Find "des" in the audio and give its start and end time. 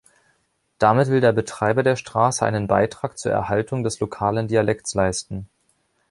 3.83-3.99